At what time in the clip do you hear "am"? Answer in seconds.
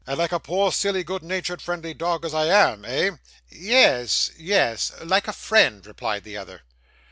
2.45-2.83